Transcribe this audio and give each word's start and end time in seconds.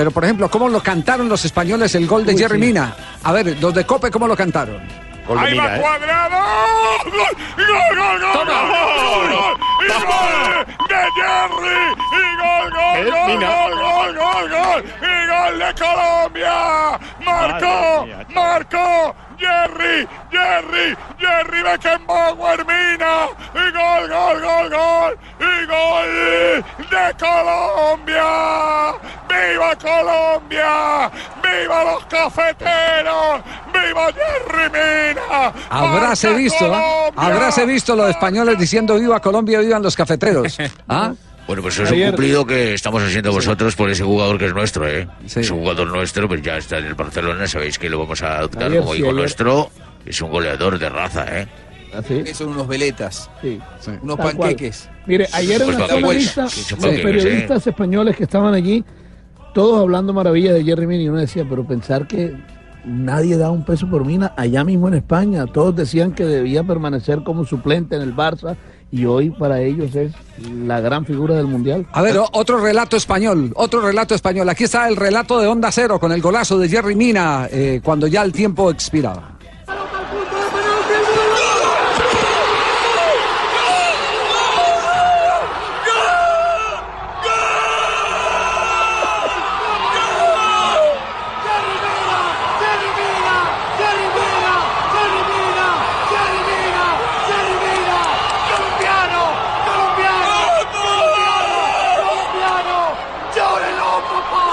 pero 0.00 0.12
por 0.12 0.24
ejemplo, 0.24 0.48
¿cómo 0.48 0.66
lo 0.66 0.82
cantaron 0.82 1.28
los 1.28 1.44
españoles 1.44 1.94
el 1.94 2.06
gol 2.06 2.24
de 2.24 2.32
Uy, 2.32 2.38
Jerry 2.38 2.58
sí. 2.58 2.66
Mina? 2.68 2.94
A 3.22 3.32
ver, 3.32 3.60
los 3.60 3.74
de 3.74 3.84
Cope, 3.84 4.10
¿cómo 4.10 4.26
lo 4.26 4.34
cantaron? 4.34 4.80
Ahí 5.38 5.54
va 5.58 5.76
cuadrado. 5.76 6.36
¡Gol! 7.04 7.12
¡Gol, 7.12 7.98
gol, 7.98 8.20
gol! 8.22 8.32
Toma. 8.32 8.62
¡Gol! 8.62 9.28
¡Gol! 9.28 9.58
¡Y 9.84 9.88
gol 9.92 10.88
de 10.88 11.00
Jerry! 11.20 11.80
¡Y 12.16 12.36
gol, 12.40 12.70
gol, 12.70 12.96
Es 12.96 13.12
gol, 13.12 13.26
Mina. 13.26 13.48
gol, 13.50 13.74
gol, 13.76 14.16
gol, 14.16 14.48
gol! 14.48 14.84
¡Y 15.02 15.26
gol 15.28 15.58
de 15.58 15.70
Colombia! 15.84 16.98
¡Marcó! 17.22 18.08
¡Marcó! 18.34 19.14
Jerry, 19.40 20.06
Jerry, 20.30 20.96
Jerry 21.18 21.62
Beckenbauer 21.62 22.64
Mina 22.66 23.28
y 23.54 23.72
gol, 23.72 24.08
gol, 24.08 24.40
gol, 24.42 24.70
gol 24.70 25.18
y 25.40 25.66
gol 25.66 26.64
de 26.90 27.16
Colombia. 27.18 28.94
¡Viva 29.30 29.76
Colombia! 29.76 31.10
¡Viva 31.42 31.84
los 31.84 32.04
cafeteros! 32.04 33.40
¡Viva 33.72 34.12
Jerry 34.12 34.70
Mina! 34.70 35.52
Habráse 35.70 36.26
¡Marca 36.26 36.38
visto, 36.38 36.64
¿ah? 36.66 36.68
Colombia! 36.68 37.12
habráse 37.16 37.66
visto 37.66 37.96
los 37.96 38.10
españoles 38.10 38.58
diciendo 38.58 38.96
viva 38.96 39.20
Colombia, 39.20 39.60
vivan 39.60 39.82
los 39.82 39.96
cafeteros. 39.96 40.58
¿Ah? 40.88 41.12
Bueno, 41.50 41.62
pues 41.64 41.74
eso 41.74 41.82
es 41.82 41.90
un 41.90 41.96
Ayer- 41.96 42.10
cumplido 42.10 42.46
que 42.46 42.74
estamos 42.74 43.02
haciendo 43.02 43.32
vosotros 43.32 43.74
por 43.74 43.90
ese 43.90 44.04
jugador 44.04 44.38
que 44.38 44.46
es 44.46 44.54
nuestro, 44.54 44.86
¿eh? 44.86 45.08
Sí. 45.26 45.40
Es 45.40 45.50
un 45.50 45.58
jugador 45.58 45.88
nuestro, 45.88 46.28
pues 46.28 46.42
ya 46.42 46.56
está 46.56 46.78
en 46.78 46.84
el 46.84 46.94
Barcelona, 46.94 47.48
sabéis 47.48 47.76
que 47.76 47.90
lo 47.90 47.98
vamos 47.98 48.22
a 48.22 48.38
adoptar 48.38 48.68
Ayer 48.70 48.78
como 48.78 48.92
sí, 48.92 48.98
hijo 49.00 49.08
ayer. 49.08 49.16
nuestro. 49.20 49.70
Es 50.06 50.22
un 50.22 50.30
goleador 50.30 50.78
de 50.78 50.88
raza, 50.88 51.40
¿eh? 51.40 51.48
Así. 51.92 52.22
Que 52.22 52.34
son 52.34 52.50
unos 52.50 52.68
veletas, 52.68 53.28
Sí. 53.42 53.58
unos 54.00 54.16
Tal 54.18 54.36
cual. 54.36 54.36
panqueques. 54.36 54.88
Mire, 55.06 55.26
ayer 55.32 55.60
en 55.60 55.66
Pues 55.76 55.78
la 56.02 56.12
lista, 56.12 56.44
que 56.44 56.50
son 56.50 56.78
los 56.82 57.00
periodistas 57.00 57.66
españoles 57.66 58.16
que 58.16 58.22
estaban 58.22 58.54
allí, 58.54 58.84
todos 59.52 59.80
hablando 59.80 60.12
maravillas 60.12 60.54
de 60.54 60.62
Jerry 60.62 60.86
Mina, 60.86 61.02
y 61.02 61.08
uno 61.08 61.18
decía, 61.18 61.44
pero 61.50 61.64
pensar 61.66 62.06
que 62.06 62.32
nadie 62.84 63.36
da 63.36 63.50
un 63.50 63.64
peso 63.64 63.88
por 63.88 64.04
Mina 64.04 64.32
allá 64.36 64.64
mismo 64.64 64.88
en 64.88 64.94
España. 64.94 65.46
Todos 65.46 65.76
decían 65.76 66.12
que 66.12 66.24
debía 66.24 66.64
permanecer 66.64 67.22
como 67.22 67.44
suplente 67.44 67.96
en 67.96 68.02
el 68.02 68.14
Barça, 68.14 68.56
y 68.92 69.04
hoy 69.04 69.30
para 69.30 69.60
ellos 69.60 69.94
es 69.94 70.12
la 70.52 70.80
gran 70.80 71.04
figura 71.04 71.36
del 71.36 71.46
Mundial. 71.46 71.86
A 71.92 72.02
ver, 72.02 72.18
otro 72.32 72.58
relato 72.58 72.96
español, 72.96 73.52
otro 73.54 73.80
relato 73.80 74.14
español. 74.14 74.48
Aquí 74.48 74.64
está 74.64 74.88
el 74.88 74.96
relato 74.96 75.38
de 75.38 75.46
Onda 75.46 75.70
Cero 75.70 76.00
con 76.00 76.10
el 76.12 76.20
golazo 76.20 76.58
de 76.58 76.68
Jerry 76.68 76.96
Mina 76.96 77.46
eh, 77.50 77.80
cuando 77.84 78.06
ya 78.08 78.22
el 78.22 78.32
tiempo 78.32 78.70
expiraba. 78.70 79.36
¡Colombiano! 98.50 99.22
¡Colombiano! 99.70 100.30
¡Colombiano! 100.80 101.60
¡Colombiano! 102.06 102.78
¡Llórelo, 103.34 103.90
papá! 104.10 104.46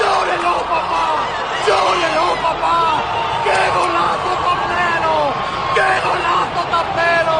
¡Llórelo, 0.00 0.54
papá! 0.70 1.04
¡Llórelo, 1.66 2.26
papá! 2.42 2.74
¡Qué 3.44 3.60
golazo 3.76 4.32
tan 4.44 4.58
pleno! 4.66 5.12
¡Qué 5.74 5.88
golazo 6.04 6.62
tan 6.70 6.86
pleno! 6.94 7.38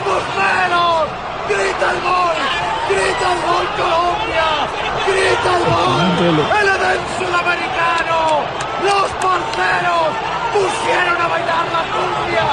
¡Estamos 0.00 0.22
plenos! 0.32 1.04
¡Grita 1.46 1.90
el 1.92 2.00
gol! 2.00 2.36
¡Grita 2.88 3.32
el 3.34 3.40
gol 3.44 3.66
Colombia! 3.76 4.48
¡Grita 5.06 5.50
el 5.56 5.64
gol! 5.68 6.40
¡El 6.58 6.68
Edén 6.68 7.00
sudamericano! 7.18 8.18
¡Los 8.82 9.10
parceros 9.20 10.08
pusieron 10.54 11.20
a 11.20 11.28
bailar 11.28 11.64
la 11.68 11.82
cumbia 11.92 12.46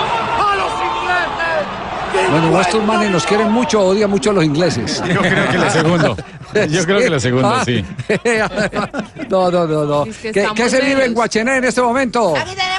a 0.44 0.56
los 0.58 0.74
ingleses! 0.92 2.32
Bueno, 2.32 2.62
estos 2.62 2.84
manes 2.84 3.12
nos 3.12 3.26
quieren 3.26 3.50
mucho, 3.50 3.80
odian 3.82 4.10
mucho 4.10 4.32
a 4.32 4.34
los 4.34 4.44
ingleses. 4.44 5.02
Yo 5.08 5.22
creo 5.22 5.50
que 5.50 5.58
la 5.58 5.70
segunda. 5.70 6.16
Yo 6.70 6.86
creo 6.86 7.00
que 7.00 7.10
la 7.10 7.20
segunda, 7.20 7.64
sí. 7.66 7.86
No, 9.30 9.52
no, 9.52 9.68
no, 9.68 9.86
no. 9.86 10.04
Es 10.06 10.18
que 10.18 10.32
¿Qué, 10.32 10.48
qué 10.56 10.70
se 10.70 10.82
vive 10.82 11.06
en. 11.06 11.14
Guachené 11.14 11.58
en 11.58 11.64
este 11.66 11.82
momento? 11.82 12.34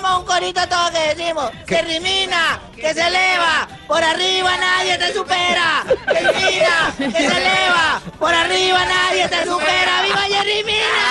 Tenemos 0.09 0.21
un 0.21 0.27
corito 0.27 0.69
todo 0.69 0.91
que 0.91 1.15
decimos, 1.15 1.51
que 1.67 1.83
rimina, 1.83 2.59
que 2.75 2.95
se 2.95 3.07
eleva, 3.07 3.69
por 3.87 4.03
arriba 4.03 4.57
nadie 4.57 4.97
te 4.97 5.13
supera, 5.13 5.85
que 6.07 6.19
rimina, 6.21 6.95
que 6.97 7.11
se 7.13 7.27
eleva, 7.37 8.01
por 8.19 8.33
arriba 8.35 8.85
nadie 8.87 9.29
te 9.29 9.45
supera, 9.45 10.01
¡viva 10.03 10.23
Jerry 10.23 10.65
Mina! 10.65 11.05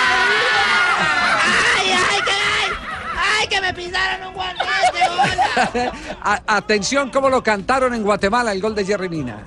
¡Ay, 1.78 1.92
ay, 1.92 2.22
que 2.24 2.30
ay! 2.32 2.72
¡Ay, 3.40 3.46
que 3.48 3.60
me 3.60 3.72
pisaron 3.72 4.26
un 4.28 4.34
guanete, 4.34 5.08
hola! 5.08 5.92
A- 6.24 6.42
atención 6.56 7.10
cómo 7.10 7.28
lo 7.30 7.40
cantaron 7.42 7.94
en 7.94 8.02
Guatemala 8.02 8.50
el 8.50 8.60
gol 8.60 8.74
de 8.74 8.84
Jerry 8.84 9.08
Mina. 9.08 9.38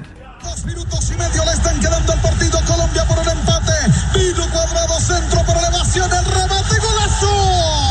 Dos 0.41 0.63
minutos 0.65 1.11
y 1.11 1.15
medio 1.15 1.43
le 1.43 1.51
están 1.51 1.77
quedando 1.81 2.13
al 2.13 2.21
partido 2.21 2.57
Colombia 2.65 3.05
por 3.05 3.19
el 3.19 3.27
empate. 3.27 3.73
Vino 4.17 4.49
cuadrado 4.49 4.97
centro 4.99 5.43
por 5.45 5.57
elevación, 5.57 6.09
el 6.09 6.25
remate. 6.25 6.79
Golazo. 6.79 7.90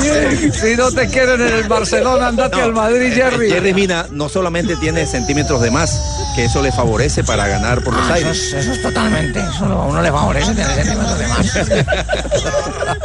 Si 0.00 0.76
no 0.76 0.90
te 0.90 1.08
quieren 1.08 1.40
en 1.40 1.54
el 1.54 1.68
Barcelona, 1.68 2.28
andate 2.28 2.60
al 2.60 2.72
Madrid, 2.72 3.12
Jerry. 3.14 3.50
Jerry 3.50 3.74
Mina 3.74 4.06
no 4.10 4.28
solamente 4.28 4.76
tiene 4.76 5.06
centímetros 5.06 5.60
de 5.62 5.70
más, 5.70 6.00
que 6.34 6.44
eso 6.44 6.62
le 6.62 6.72
favorece 6.72 7.24
para 7.24 7.46
ganar 7.48 7.82
por 7.82 7.94
los 7.94 8.08
aires, 8.10 8.52
Eso 8.52 8.72
es 8.72 8.82
totalmente, 8.82 9.40
eso 9.40 9.64
a 9.64 9.86
uno 9.86 10.02
le 10.02 10.10
favorece 10.10 10.52
tener 10.54 10.70
centímetros 10.84 11.18
de 11.18 11.26
más. 11.28 11.56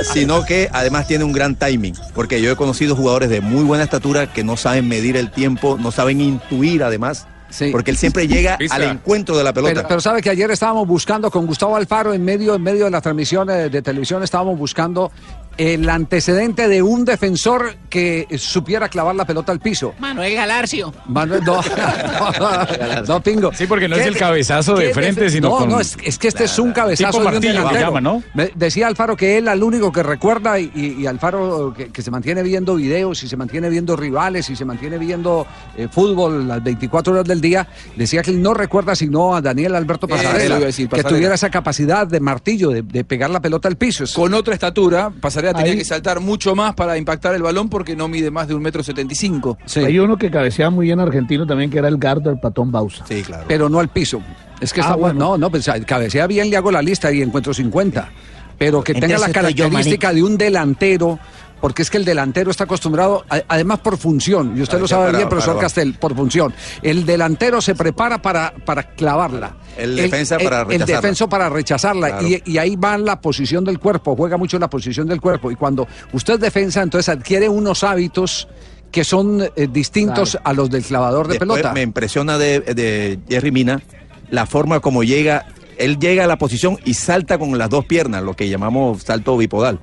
sino 0.13 0.45
que 0.45 0.69
además 0.73 1.07
tiene 1.07 1.23
un 1.23 1.31
gran 1.31 1.55
timing, 1.55 1.95
porque 2.13 2.41
yo 2.41 2.51
he 2.51 2.55
conocido 2.55 2.95
jugadores 2.95 3.29
de 3.29 3.41
muy 3.41 3.63
buena 3.63 3.83
estatura 3.83 4.31
que 4.31 4.43
no 4.43 4.57
saben 4.57 4.87
medir 4.87 5.17
el 5.17 5.31
tiempo, 5.31 5.77
no 5.79 5.91
saben 5.91 6.21
intuir 6.21 6.83
además, 6.83 7.27
Sí. 7.49 7.69
porque 7.69 7.91
él 7.91 7.97
siempre 7.97 8.29
llega 8.29 8.57
Pisa. 8.57 8.75
al 8.75 8.83
encuentro 8.83 9.37
de 9.37 9.43
la 9.43 9.51
pelota. 9.51 9.73
Pero, 9.73 9.87
pero 9.87 9.99
sabe 9.99 10.21
que 10.21 10.29
ayer 10.29 10.49
estábamos 10.51 10.87
buscando 10.87 11.29
con 11.29 11.45
Gustavo 11.45 11.75
Alfaro 11.75 12.13
en 12.13 12.23
medio, 12.23 12.55
en 12.55 12.63
medio 12.63 12.85
de 12.85 12.91
la 12.91 13.01
transmisión 13.01 13.49
eh, 13.49 13.69
de 13.69 13.81
televisión, 13.81 14.23
estábamos 14.23 14.57
buscando 14.57 15.11
el 15.57 15.87
antecedente 15.89 16.67
de 16.67 16.81
un 16.81 17.05
defensor 17.05 17.75
que 17.89 18.27
supiera 18.37 18.87
clavar 18.89 19.15
la 19.15 19.25
pelota 19.25 19.51
al 19.51 19.59
piso. 19.59 19.93
Manuel 19.99 20.33
Galarcio. 20.33 20.93
Manuel, 21.07 21.43
no, 21.43 21.61
no, 22.39 23.01
no, 23.07 23.21
Pingo. 23.21 23.51
Sí, 23.53 23.67
porque 23.67 23.87
no 23.87 23.95
es 23.95 24.03
¿Qué 24.03 24.07
el 24.09 24.17
cabezazo 24.17 24.75
de 24.75 24.93
frente, 24.93 25.29
sino 25.29 25.49
No, 25.49 25.57
con- 25.57 25.69
no, 25.69 25.79
es, 25.79 25.97
es 26.03 26.17
que 26.17 26.27
este 26.29 26.45
es 26.45 26.57
un 26.59 26.71
cabezazo 26.71 27.11
Tipo 27.11 27.21
de 27.21 27.27
un 27.27 27.33
martillo, 27.33 27.53
delantero. 27.53 27.79
le 27.79 27.85
llaman, 27.85 28.03
¿no? 28.03 28.23
Me 28.33 28.51
decía 28.55 28.87
Alfaro 28.87 29.15
que 29.17 29.37
él 29.37 29.47
al 29.47 29.61
único 29.63 29.91
que 29.91 30.03
recuerda 30.03 30.59
y, 30.59 30.71
y- 30.73 31.01
y 31.01 31.05
Alfaro 31.07 31.73
que, 31.75 31.89
que 31.91 32.01
se 32.01 32.11
mantiene 32.11 32.43
viendo 32.43 32.75
videos 32.75 33.21
y 33.23 33.27
se 33.27 33.35
mantiene 33.37 33.69
viendo 33.69 33.95
rivales 33.95 34.49
y 34.49 34.55
se 34.55 34.65
mantiene 34.65 34.97
viendo 34.97 35.45
eh, 35.77 35.87
fútbol 35.91 36.47
las 36.47 36.63
24 36.63 37.13
horas 37.13 37.25
del 37.25 37.41
día, 37.41 37.67
decía 37.95 38.21
que 38.21 38.31
él 38.31 38.41
no 38.41 38.53
recuerda 38.53 38.95
sino 38.95 39.35
a 39.35 39.41
Daniel 39.41 39.75
Alberto 39.75 40.07
Pasarela, 40.07 40.59
que 40.59 41.03
tuviera 41.03 41.35
esa 41.35 41.49
capacidad 41.49 42.07
de 42.07 42.19
martillo, 42.19 42.69
de, 42.69 42.81
de 42.83 43.03
pegar 43.03 43.29
la 43.29 43.41
pelota 43.41 43.67
al 43.67 43.75
piso. 43.75 44.05
Con 44.15 44.33
otra 44.33 44.53
estatura, 44.53 45.11
Pasarela 45.19 45.40
tenía 45.53 45.75
que 45.75 45.83
saltar 45.85 46.19
mucho 46.19 46.55
más 46.55 46.73
para 46.75 46.97
impactar 46.97 47.35
el 47.35 47.41
balón 47.41 47.69
porque 47.69 47.95
no 47.95 48.07
mide 48.07 48.31
más 48.31 48.47
de 48.47 48.55
un 48.55 48.61
metro 48.61 48.83
setenta 48.83 49.13
y 49.13 49.15
cinco. 49.15 49.57
Hay 49.75 49.99
uno 49.99 50.17
que 50.17 50.29
cabeceaba 50.31 50.69
muy 50.69 50.85
bien 50.85 50.99
argentino 50.99 51.45
también, 51.45 51.69
que 51.69 51.77
era 51.79 51.87
el 51.87 51.97
Gardo, 51.97 52.29
el 52.29 52.39
patón 52.39 52.71
Bausa. 52.71 53.05
Sí, 53.07 53.21
claro. 53.23 53.45
pero 53.47 53.67
no 53.69 53.79
al 53.79 53.89
piso. 53.89 54.21
Es 54.59 54.71
que 54.73 54.81
Ah, 54.81 54.83
está 54.85 54.95
bueno. 54.95 55.19
No, 55.19 55.37
no, 55.37 55.49
pues 55.49 55.69
cabecea 55.85 56.27
bien, 56.27 56.49
le 56.49 56.57
hago 56.57 56.71
la 56.71 56.81
lista 56.81 57.11
y 57.11 57.21
encuentro 57.21 57.53
50. 57.53 58.09
Pero 58.57 58.83
que 58.83 58.93
tenga 58.93 59.17
la 59.17 59.27
yo, 59.27 59.33
característica 59.33 60.13
de 60.13 60.21
un 60.21 60.37
delantero 60.37 61.17
porque 61.61 61.83
es 61.83 61.89
que 61.89 61.97
el 61.97 62.05
delantero 62.05 62.51
está 62.51 62.65
acostumbrado, 62.65 63.23
a- 63.29 63.43
además 63.47 63.79
por 63.79 63.97
función, 63.97 64.57
y 64.57 64.61
usted 64.61 64.77
Ah, 64.77 64.81
lo 64.81 64.87
sabe 64.87 65.05
para- 65.05 65.17
bien, 65.19 65.29
profesor 65.29 65.53
para- 65.55 65.65
Castel, 65.67 65.93
por 65.93 66.15
función. 66.15 66.53
El 66.81 67.05
delantero 67.05 67.61
se 67.61 67.75
prepara 67.75 68.21
para, 68.21 68.53
para 68.65 68.83
clavarla. 68.83 69.55
El 69.77 69.95
defensa 69.95 70.37
para 70.37 70.61
El 70.63 70.67
rechazarla. 70.67 70.95
defensa 70.95 71.29
para 71.29 71.49
rechazarla. 71.49 72.07
Claro. 72.09 72.27
Y, 72.27 72.41
y 72.45 72.57
ahí 72.57 72.75
va 72.75 72.97
la 72.97 73.21
posición 73.21 73.63
del 73.63 73.79
cuerpo, 73.79 74.15
juega 74.15 74.35
mucho 74.37 74.59
la 74.59 74.69
posición 74.69 75.07
del 75.07 75.21
cuerpo. 75.21 75.49
Y 75.51 75.55
cuando 75.55 75.87
usted 76.11 76.39
defensa, 76.39 76.81
entonces 76.81 77.07
adquiere 77.07 77.47
unos 77.47 77.83
hábitos 77.83 78.47
que 78.91 79.03
son 79.05 79.41
eh, 79.55 79.67
distintos 79.71 80.37
a 80.43 80.51
los 80.51 80.69
del 80.69 80.83
clavador 80.83 81.27
de 81.27 81.33
Después 81.35 81.47
pelota. 81.59 81.73
Me 81.73 81.81
impresiona 81.81 82.37
de, 82.37 82.59
de 82.59 83.19
Jerry 83.29 83.51
Mina 83.51 83.81
la 84.29 84.45
forma 84.45 84.79
como 84.81 85.03
llega. 85.03 85.45
Él 85.77 85.97
llega 85.97 86.25
a 86.25 86.27
la 86.27 86.37
posición 86.37 86.77
y 86.83 86.93
salta 86.95 87.37
con 87.37 87.57
las 87.57 87.69
dos 87.69 87.85
piernas, 87.85 88.21
lo 88.23 88.35
que 88.35 88.49
llamamos 88.49 89.03
salto 89.03 89.37
bipodal. 89.37 89.79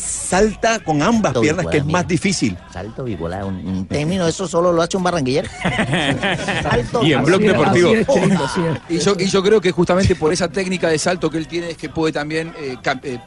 Salta 0.00 0.78
con 0.80 1.02
ambas 1.02 1.30
Salto 1.32 1.40
piernas, 1.42 1.66
que 1.66 1.78
es 1.78 1.84
más 1.84 2.02
mira. 2.04 2.08
difícil. 2.08 2.56
Salto 2.72 3.04
bipolar, 3.04 3.44
un, 3.44 3.56
un 3.66 3.86
término, 3.86 4.26
eso 4.26 4.46
solo 4.48 4.72
lo 4.72 4.80
hace 4.82 4.96
un 4.96 5.02
barranquillero. 5.02 5.48
Salto 6.62 7.02
Y 7.04 7.12
en 7.12 7.24
Blog 7.24 7.40
Deportivo. 7.40 7.92
Y 8.88 8.98
yo, 8.98 9.14
y 9.18 9.26
yo 9.26 9.42
creo 9.42 9.60
que 9.60 9.72
justamente 9.72 10.14
por 10.14 10.32
esa 10.32 10.48
técnica 10.48 10.88
de 10.88 10.98
salto 10.98 11.30
que 11.30 11.38
él 11.38 11.46
tiene 11.48 11.70
es 11.70 11.76
que 11.76 11.88
puede 11.88 12.12
también 12.12 12.52
eh, 12.58 12.76
eh, 13.02 13.18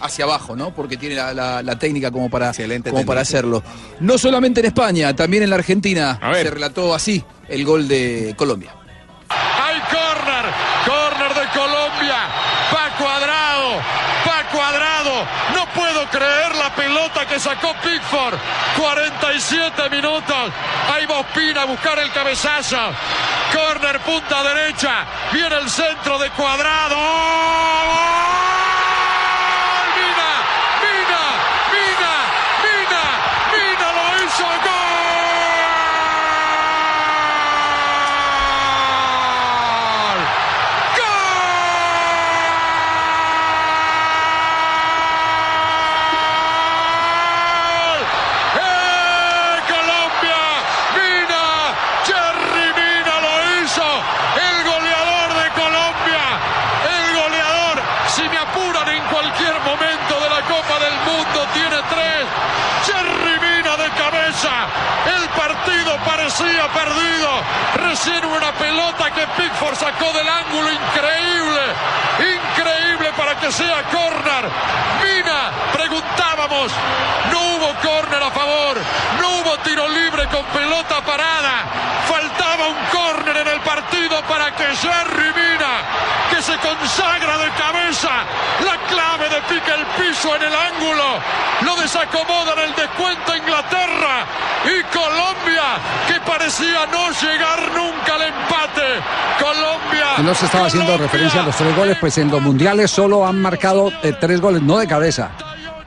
hacia- 0.00 0.24
abajo, 0.24 0.54
¿no? 0.54 0.72
Porque 0.74 0.96
tiene 0.96 1.14
la, 1.16 1.32
la- 1.34 1.62
la 1.62 1.78
técnica 1.78 2.10
como 2.10 2.28
para, 2.30 2.52
como 2.88 3.04
para 3.04 3.20
hacerlo. 3.22 3.62
No 4.00 4.16
solamente 4.18 4.60
en 4.60 4.66
España, 4.66 5.14
también 5.14 5.42
en 5.42 5.50
la 5.50 5.56
Argentina 5.56 6.18
se 6.34 6.50
relató 6.50 6.94
así 6.94 7.24
el 7.48 7.64
gol 7.64 7.88
de 7.88 8.34
Colombia. 8.36 8.70
Hay 9.28 9.78
córner, 9.80 10.44
córner 10.86 11.34
de 11.34 11.48
Colombia. 11.52 12.16
Va 12.72 12.96
cuadrado, 12.98 13.76
va 14.26 14.50
cuadrado. 14.52 14.89
Creer 16.10 16.54
la 16.56 16.70
pelota 16.74 17.24
que 17.26 17.38
sacó 17.38 17.72
Pickford. 17.82 18.34
47 18.76 19.90
minutos. 19.90 20.50
Ahí 20.92 21.06
va 21.06 21.18
a 21.20 21.64
buscar 21.66 21.98
el 21.98 22.10
cabezazo. 22.12 22.78
Córner, 23.52 24.00
punta 24.00 24.42
derecha. 24.42 25.04
Viene 25.32 25.56
el 25.56 25.70
centro 25.70 26.18
de 26.18 26.30
cuadrado. 26.30 26.96
¡Gol! 26.96 26.96
Mina, 29.96 30.32
Mina, 30.82 31.22
Mina, 31.72 32.14
Mina, 32.62 33.04
Mina 33.52 33.88
lo 33.92 34.04
hizo. 34.24 34.44
¡Gol! 34.44 34.80
¡Gol! 46.70 47.98
¡Eh, 48.56 49.56
Colombia! 49.70 50.40
¡Mina! 50.96 51.44
¡Jerry 52.06 52.68
Mina 52.78 53.14
lo 53.26 53.32
hizo! 53.62 53.88
¡El 54.46 54.56
goleador 54.64 55.28
de 55.40 55.46
Colombia! 55.60 56.24
¡El 56.94 57.04
goleador! 57.18 57.76
Si 58.08 58.22
me 58.28 58.38
apuran 58.38 58.88
en 58.88 59.02
cualquier 59.04 59.54
momento 59.60 60.14
de 60.20 60.28
la 60.30 60.42
Copa 60.42 60.78
del 60.84 60.96
Mundo, 61.06 61.46
tiene 61.54 61.78
tres. 61.90 62.26
¡Jerry 62.86 63.36
Mina 63.40 63.76
de 63.76 63.88
cabeza! 63.90 64.52
El 65.06 65.28
partido 65.30 65.96
parecía 66.04 66.66
perdido. 66.72 67.30
Recién 67.76 68.24
una 68.24 68.52
pelota 68.52 69.10
que 69.12 69.26
Pickford 69.36 69.76
sacó 69.90 70.12
del 70.12 70.28
ángulo 70.28 70.70
increíble. 70.70 71.60
Increíble 72.18 73.12
para 73.16 73.38
que 73.38 73.50
sea 73.50 73.82
córner. 73.84 74.44
Mina, 75.02 75.50
preguntábamos. 75.72 76.72
No 77.32 77.40
hubo 77.54 77.74
córner 77.80 78.22
a 78.22 78.30
favor. 78.30 78.76
No 79.20 79.28
hubo 79.40 79.58
tiro 79.58 79.88
libre 79.88 80.26
con 80.26 80.44
pelota 80.46 81.00
parada. 81.00 81.64
Faltaba 82.08 82.68
un 82.68 82.76
córner 82.92 83.36
en 83.38 83.48
el 83.48 83.60
partido 83.80 84.20
para 84.28 84.54
que 84.56 84.64
Jerry 84.76 85.30
Mina, 85.32 85.74
que 86.30 86.42
se 86.42 86.52
consagra 86.58 87.38
de 87.38 87.50
cabeza, 87.56 88.10
la 88.64 88.76
clave 88.88 89.28
de 89.28 89.40
pica 89.48 89.74
el 89.74 89.86
piso 89.96 90.36
en 90.36 90.42
el 90.42 90.52
ángulo. 90.52 91.04
Lo 91.64 91.76
desacomoda 91.80 92.52
en 92.54 92.70
el 92.70 92.74
descuento 92.74 93.36
Inglaterra. 93.36 94.26
Y 94.64 94.82
Colombia, 94.92 95.80
que 96.06 96.20
parecía 96.30 96.86
no 96.92 97.10
llegar 97.10 97.60
nunca 97.74 98.14
al 98.14 98.22
empate. 98.22 98.88
Colombia. 99.38 100.06
Y 100.18 100.22
no 100.22 100.34
se 100.34 100.46
estaba 100.46 100.66
haciendo 100.66 100.98
referencia 100.98 101.42
a 101.42 101.46
los 101.46 101.56
tres 101.56 101.74
goles, 101.74 101.96
pues 102.00 102.18
en 102.18 102.30
los 102.30 102.42
mundiales 102.42 102.90
solo 102.90 103.26
han 103.26 103.40
marcado 103.40 103.90
eh, 104.02 104.12
tres 104.20 104.40
goles, 104.40 104.62
no 104.62 104.78
de 104.78 104.86
cabeza. 104.86 105.30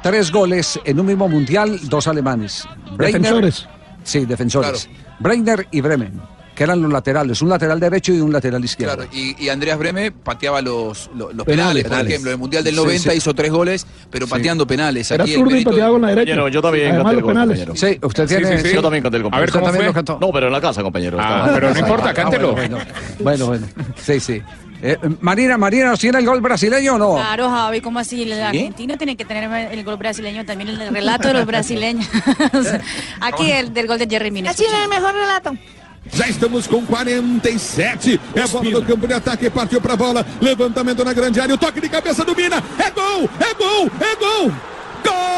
Tres 0.01 0.31
goles 0.31 0.79
en 0.83 0.99
un 0.99 1.05
mismo 1.05 1.29
mundial, 1.29 1.79
dos 1.83 2.07
alemanes. 2.07 2.67
Defensores. 2.97 3.67
Sí, 4.03 4.25
defensores. 4.25 4.89
Breiner 5.19 5.67
y 5.71 5.79
Bremen, 5.79 6.21
que 6.55 6.63
eran 6.63 6.81
los 6.81 6.91
laterales, 6.91 7.41
un 7.41 7.49
lateral 7.49 7.79
derecho 7.79 8.13
y 8.13 8.21
un 8.21 8.31
lateral 8.31 8.63
izquierdo. 8.63 8.95
Claro, 8.95 9.09
y, 9.11 9.35
y 9.43 9.49
Andreas 9.49 9.77
Breme 9.79 10.11
pateaba 10.11 10.61
los, 10.61 11.09
los, 11.15 11.33
los 11.33 11.45
Penales. 11.45 11.83
penales, 11.83 12.03
por 12.03 12.07
ejemplo. 12.11 12.29
En 12.29 12.33
el 12.35 12.39
Mundial 12.39 12.63
del 12.63 12.75
Sí, 12.75 12.81
90 12.81 13.11
sí. 13.11 13.17
hizo 13.17 13.33
tres 13.33 13.51
goles, 13.51 13.87
pero 14.11 14.27
pateando 14.27 14.67
penales. 14.67 15.09
Era 15.09 15.23
Aquí 15.23 15.33
el 15.33 15.39
zurdo 15.39 15.55
y 15.57 15.63
pateaba 15.65 15.91
con 15.91 16.01
la 16.01 16.07
derecha. 16.09 16.31
Compañero, 16.35 16.47
yo 16.49 16.61
también 16.61 16.85
Además, 16.91 17.03
canté 17.03 17.09
el 17.11 17.15
los 17.15 17.23
gol, 17.23 17.33
penales. 17.33 17.65
compañero. 17.65 17.93
Sí, 17.93 17.99
usted 18.05 18.27
tiene. 18.27 18.73
Yo 18.73 18.81
también 18.81 19.03
canté 19.03 19.17
el 19.17 19.23
gol. 19.23 19.33
A 19.33 19.39
ver, 19.39 19.49
¿Usted 19.49 19.59
¿cómo 19.59 19.65
también 19.71 19.81
fue? 19.83 19.87
lo 19.87 19.93
cantó? 19.93 20.17
No, 20.21 20.31
pero 20.31 20.47
en 20.47 20.53
la 20.53 20.61
casa, 20.61 20.83
compañero. 20.83 21.17
Ah, 21.19 21.49
pero 21.53 21.73
no 21.73 21.79
importa, 21.79 22.09
Ah, 22.09 22.13
cántelo. 22.13 22.51
bueno, 22.53 22.77
Bueno, 23.19 23.45
bueno. 23.47 23.67
Sí, 24.01 24.19
sí. 24.19 24.41
Eh, 24.85 24.97
Marina, 25.21 25.57
Marina, 25.57 25.87
¿nos 25.91 25.99
tiene 25.99 26.19
el 26.19 26.25
gol 26.25 26.41
brasileño 26.41 26.95
o 26.95 26.97
no? 26.97 27.15
Claro, 27.15 27.49
Javi, 27.49 27.79
¿cómo 27.79 27.99
así? 27.99 28.23
El 28.23 28.33
argentino 28.33 28.97
tiene 28.97 29.15
que 29.15 29.23
tener 29.23 29.49
el 29.71 29.83
gol 29.85 29.95
brasileño 29.95 30.43
también, 30.45 30.69
el 30.69 30.77
relato 30.93 31.29
de 31.29 31.33
los 31.35 31.45
brasileños. 31.45 32.05
Aquí 33.21 33.49
el 33.51 33.73
del 33.73 33.87
gol 33.87 33.97
de 33.97 34.07
Jerry 34.09 34.29
Mina. 34.31 34.51
Así 34.51 34.65
es 34.65 34.73
el 34.73 34.89
mejor 34.89 35.13
relato. 35.13 35.55
Já 36.11 36.27
estamos 36.27 36.67
com 36.67 36.85
47. 36.85 38.19
É 38.35 38.47
bola 38.47 38.69
no 38.69 38.85
campo 38.85 39.07
de 39.07 39.13
ataque, 39.13 39.49
partiu 39.49 39.81
pra 39.81 39.95
bola. 39.95 40.25
Levantamento 40.41 41.03
na 41.03 41.13
grande 41.13 41.39
área, 41.39 41.55
o 41.55 41.57
toque 41.57 41.81
de 41.81 41.89
cabeça 41.89 42.23
do 42.23 42.35
Mina. 42.35 42.63
É 42.77 42.91
gol, 42.91 43.29
é 43.39 43.53
gol, 43.53 43.91
é 43.99 44.15
gol. 44.15 44.51
Gol 45.03 45.32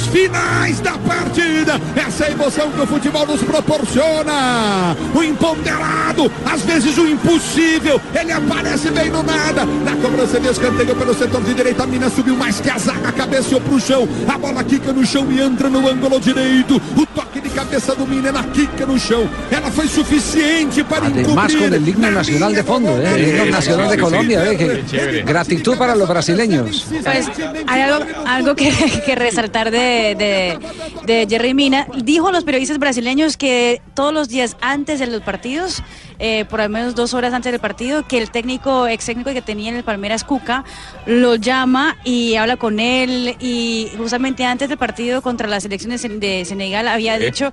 momentos 0.00 0.06
finais 0.06 0.80
da 0.80 0.96
partida. 0.98 1.80
Essa 1.94 2.24
é 2.24 2.28
a 2.28 2.30
emoção 2.30 2.70
que 2.70 2.80
o 2.80 2.86
futebol 2.86 3.26
nos 3.26 3.42
proporciona. 3.42 4.96
O 5.14 5.22
imponderado, 5.22 6.30
às 6.44 6.62
vezes 6.62 6.96
o 6.96 7.06
impossível. 7.06 8.00
Ele 8.14 8.32
aparece 8.32 8.90
bem 8.90 9.10
no 9.10 9.22
nada. 9.22 9.64
Na 9.66 9.96
cobrança 9.96 10.40
de 10.40 10.48
escanteio 10.48 10.94
pelo 10.96 11.14
setor 11.14 11.42
de 11.42 11.54
direita, 11.54 11.84
a 11.84 11.86
Mina 11.86 12.08
subiu 12.08 12.36
mais 12.36 12.60
que 12.60 12.70
a 12.70 12.78
zaga, 12.78 13.12
cabeceou 13.12 13.60
pro 13.60 13.80
chão. 13.80 14.08
A 14.28 14.38
bola 14.38 14.64
quica 14.64 14.92
no 14.92 15.04
chão 15.04 15.30
e 15.30 15.40
entra 15.40 15.68
no 15.68 15.88
ângulo 15.88 16.20
direito. 16.20 16.80
O 16.96 17.06
toque 17.06 17.29
cabeça 17.50 17.94
do 17.94 18.06
Mina 18.06 18.32
na 18.32 18.44
quica 18.44 18.86
no 18.86 18.98
chão. 18.98 19.28
Ela 19.50 19.70
foi 19.70 19.86
suficiente 19.88 20.82
para 20.84 21.06
Además 21.06 21.54
con 21.54 21.72
el 21.72 21.86
himno 21.88 22.10
nacional 22.10 22.54
de 22.54 22.62
fondo, 22.64 22.90
¿eh? 23.00 23.14
el 23.14 23.28
himno 23.28 23.44
nacional 23.46 23.90
de 23.90 23.98
Colombia. 23.98 24.44
¿eh? 24.52 24.56
Que- 24.56 25.22
gratitud 25.22 25.76
para 25.76 25.94
los 25.94 26.08
brasileños. 26.08 26.86
Pues 27.02 27.28
hay 27.66 27.80
algo, 27.82 28.04
algo 28.26 28.54
que, 28.54 28.70
que 29.06 29.14
resaltar 29.14 29.70
de, 29.70 30.14
de, 30.18 30.58
de 31.06 31.26
Jerry 31.28 31.54
Mina. 31.54 31.86
Dijo 32.02 32.28
a 32.28 32.32
los 32.32 32.44
periodistas 32.44 32.78
brasileños 32.78 33.36
que 33.36 33.82
todos 33.94 34.12
los 34.12 34.28
días 34.28 34.56
antes 34.60 34.98
de 35.00 35.06
los 35.06 35.22
partidos, 35.22 35.82
eh, 36.20 36.44
por 36.44 36.60
al 36.60 36.68
menos 36.68 36.94
dos 36.94 37.14
horas 37.14 37.32
antes 37.32 37.50
del 37.50 37.60
partido, 37.60 38.06
que 38.06 38.18
el 38.18 38.30
técnico, 38.30 38.86
ex 38.86 39.06
técnico 39.06 39.32
que 39.32 39.40
tenía 39.40 39.70
en 39.70 39.76
el 39.76 39.84
Palmeiras, 39.84 40.22
Cuca, 40.22 40.64
lo 41.06 41.34
llama 41.34 41.96
y 42.04 42.36
habla 42.36 42.56
con 42.56 42.78
él. 42.78 43.36
Y 43.40 43.90
justamente 43.96 44.44
antes 44.44 44.68
del 44.68 44.76
partido 44.78 45.22
contra 45.22 45.48
las 45.48 45.62
selecciones 45.62 46.02
de 46.02 46.44
Senegal 46.44 46.88
había 46.88 47.16
¿Eh? 47.16 47.20
dicho. 47.20 47.52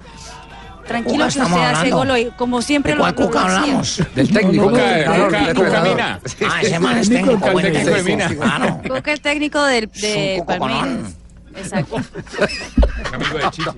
Tranquilo 0.85 1.25
Cuca 1.25 1.33
que 1.33 1.41
usted 1.41 1.61
hace 1.63 1.91
gol 1.91 2.09
hoy, 2.09 2.31
como 2.37 2.61
siempre 2.61 2.93
¿De 2.93 2.97
lo 2.97 3.15
Cuca 3.15 3.43
hablamos? 3.43 4.01
Del 4.15 4.31
técnico. 4.31 4.69
Cuca, 4.69 5.05
Cuca, 5.05 5.53
Cuca 5.53 5.81
Mina. 5.81 6.19
Ah, 6.49 6.61
ese 6.61 6.79
man 6.79 6.97
es 6.97 7.09
técnico, 7.09 7.51
bueno, 7.51 7.67
El 7.67 7.73
técnico 7.73 7.95
de 7.95 8.03
Mina. 8.03 8.29
Mina. 8.29 8.45
Claro. 8.57 8.81
Cuca 8.87 9.13
es 9.13 9.21
técnico 9.21 9.63
del, 9.63 9.89
de 9.91 10.43
Exacto. 11.57 11.97
Amigo 13.13 13.37
de 13.37 13.49
Chichi. 13.51 13.69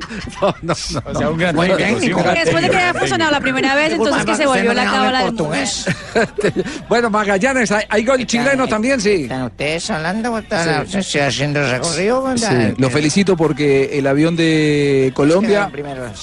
No, 0.42 0.56
no, 0.62 0.74
no. 0.92 1.02
O 1.06 1.18
sea, 1.18 1.30
un 1.30 1.38
gran 1.38 1.56
técnico, 1.56 2.22
sí, 2.22 2.30
Después 2.36 2.64
de 2.64 2.70
que 2.70 2.78
haya 2.78 2.94
funcionado 2.94 3.32
la 3.32 3.40
primera 3.40 3.76
vez, 3.76 3.94
entonces 3.94 4.26
que 4.26 4.36
se 4.36 4.46
volvió 4.46 4.74
la 4.74 4.86
cábala 4.86 5.24
del 5.24 5.36
portugués. 5.36 5.86
bueno, 6.90 7.10
Magallanes, 7.10 7.72
¿hay, 7.72 7.86
hay 7.90 8.06
gol 8.06 8.26
chileno 8.26 8.68
también? 8.68 9.00
Sí. 9.00 9.24
¿Están 9.24 9.44
ustedes 9.44 9.90
hablando? 9.90 10.38
¿Están 10.38 10.86
ustedes 10.86 11.16
haciendo 11.16 11.62
el 11.62 11.72
recorrido? 11.72 12.38
Sí, 12.38 12.46
lo 12.78 12.90
felicito 12.90 13.38
porque 13.38 13.98
el 13.98 14.08
avión 14.08 14.36
de 14.36 15.12
Colombia, 15.16 15.72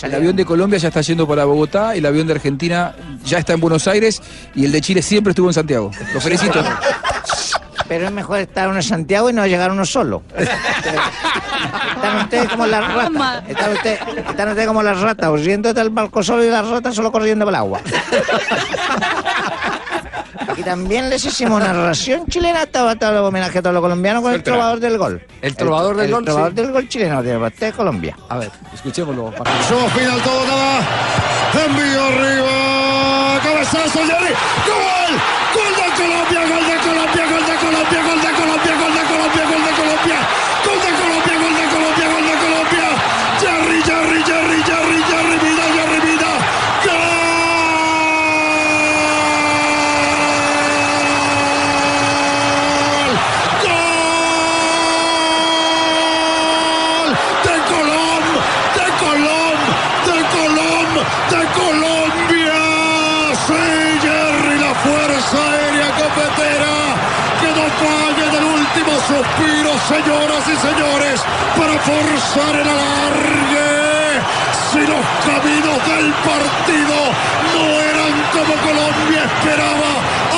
el 0.02 0.14
avión 0.14 0.36
de 0.36 0.44
Colombia 0.44 0.78
ya 0.78 0.88
está 0.88 1.00
yendo 1.00 1.26
para 1.26 1.44
Bogotá, 1.44 1.94
el 1.94 2.06
avión 2.06 2.26
de 2.26 2.34
Argentina 2.34 2.94
ya 3.24 3.38
está 3.38 3.52
en 3.52 3.60
Buenos 3.60 3.86
Aires 3.88 4.22
y 4.54 4.64
el 4.64 4.72
de 4.72 4.80
Chile 4.80 5.02
siempre 5.02 5.30
estuvo 5.30 5.48
en 5.48 5.54
Santiago. 5.54 5.90
Lo 6.14 6.20
felicito. 6.20 6.62
Pero 7.88 8.06
es 8.06 8.12
mejor 8.12 8.40
estar 8.40 8.68
uno 8.68 8.76
en 8.76 8.82
Santiago 8.82 9.30
y 9.30 9.32
no 9.32 9.46
llegar 9.46 9.70
uno 9.70 9.84
solo. 9.84 10.22
Están 10.36 12.16
ustedes 12.18 12.48
como 12.48 12.66
las 12.66 12.94
ratas. 12.94 13.44
Están 13.48 13.72
ustedes, 13.72 14.00
están 14.28 14.48
ustedes 14.48 14.68
como 14.68 14.82
las 14.82 15.00
ratas, 15.00 15.30
huyendo 15.30 15.72
del 15.72 15.90
barco 15.90 16.22
solo 16.22 16.44
y 16.44 16.50
las 16.50 16.68
ratas 16.68 16.94
solo 16.94 17.10
corriendo 17.10 17.44
por 17.44 17.52
el 17.52 17.56
agua. 17.56 17.80
Y 20.56 20.62
también 20.62 21.10
les 21.10 21.24
hicimos 21.24 21.60
narración 21.60 22.26
chilena, 22.26 22.62
estaba 22.62 22.94
todo 22.96 23.10
el 23.10 23.16
homenaje 23.18 23.58
a 23.58 23.62
todos 23.62 23.74
los 23.74 23.82
colombianos 23.82 24.22
con 24.22 24.32
el 24.32 24.42
trovador 24.42 24.80
del 24.80 24.96
gol. 24.98 25.22
El 25.42 25.56
trovador 25.56 25.96
del 25.96 26.06
el 26.06 26.12
gol, 26.12 26.24
trovador 26.24 26.50
sí. 26.50 26.56
del 26.56 26.72
gol 26.72 26.88
chileno 26.88 27.22
de 27.22 27.38
parte 27.38 27.64
de 27.66 27.72
Colombia. 27.72 28.16
A 28.28 28.38
ver, 28.38 28.50
escuchémoslo. 28.72 29.32
Somos 29.68 29.92
final 29.92 30.20
todo 30.22 30.46
nada. 30.46 30.80
Envío 31.66 32.04
arriba. 32.04 33.40
Cabezazo, 33.42 33.98
Jerry. 33.98 34.34
¡Gol! 34.66 35.12
¡Gol 35.54 35.65
Colombia! 35.96 36.40
¡Gol 36.46 36.66
de 36.66 36.76
Colombia! 36.76 37.26
¡Gol 37.26 37.46
de 37.46 37.56
Colombia! 37.56 38.02
¡Gol 38.02 38.20
de 38.20 38.32
Colombia! 38.32 38.76
¡Gol 38.76 38.94
de 38.94 39.00
Colombia! 39.00 39.15
Suspiro, 69.06 69.70
señoras 69.86 70.44
y 70.48 70.56
señores, 70.56 71.20
para 71.56 71.78
forzar 71.78 72.56
el 72.56 72.68
alargue! 72.68 74.20
Si 74.72 74.80
los 74.80 75.06
caminos 75.24 75.78
del 75.86 76.12
partido 76.12 76.96
no 77.54 77.85
como 78.36 78.54
Colombia 78.60 79.24
esperaba, 79.24 79.92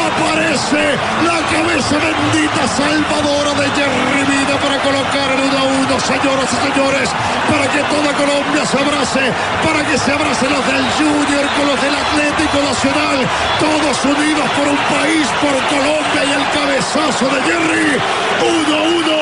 aparece 0.06 0.94
la 1.26 1.38
cabeza 1.50 1.96
bendita 1.98 2.62
salvadora 2.68 3.52
de 3.58 3.66
Jerry 3.74 4.22
Vida 4.22 4.54
para 4.62 4.78
colocar 4.78 5.34
el 5.34 5.50
1 5.50 5.58
a 5.58 5.64
1, 5.90 6.00
señoras 6.06 6.46
y 6.46 6.58
señores, 6.70 7.10
para 7.50 7.66
que 7.66 7.82
toda 7.90 8.14
Colombia 8.14 8.62
se 8.66 8.78
abrace, 8.78 9.24
para 9.66 9.82
que 9.82 9.98
se 9.98 10.12
abracen 10.12 10.50
los 10.52 10.64
del 10.66 10.86
Junior 10.94 11.44
con 11.58 11.66
los 11.66 11.78
del 11.82 11.94
Atlético 11.94 12.58
Nacional, 12.62 13.18
todos 13.58 13.96
unidos 14.04 14.46
por 14.54 14.66
un 14.68 14.80
país, 14.94 15.26
por 15.42 15.56
Colombia 15.66 16.22
y 16.22 16.32
el 16.38 16.44
cabezazo 16.54 17.26
de 17.34 17.40
Jerry. 17.50 17.98
1 18.38 18.76
a 18.78 18.82
1, 18.94 19.18